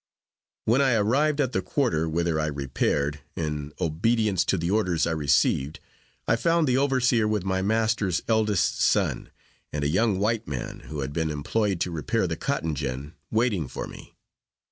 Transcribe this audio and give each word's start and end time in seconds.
When 0.65 0.81
I 0.81 0.93
arrived 0.95 1.39
at 1.39 1.51
the 1.51 1.61
quarter, 1.61 2.09
whither 2.09 2.39
I 2.39 2.47
repaired, 2.47 3.19
in 3.35 3.71
obedience 3.79 4.43
to 4.45 4.57
the 4.57 4.71
orders 4.71 5.05
I 5.05 5.11
received, 5.11 5.79
I 6.27 6.35
found 6.37 6.67
the 6.67 6.75
overseer 6.75 7.27
with 7.27 7.43
my 7.43 7.61
master's 7.61 8.23
eldest 8.27 8.81
son, 8.81 9.29
and 9.71 9.83
a 9.83 9.87
young 9.87 10.17
white 10.17 10.47
man, 10.47 10.79
who 10.87 11.01
had 11.01 11.13
been 11.13 11.29
employed 11.29 11.79
to 11.81 11.91
repair 11.91 12.25
the 12.25 12.35
cotton 12.35 12.73
gin, 12.73 13.13
waiting 13.29 13.67
for 13.67 13.85
me. 13.85 14.17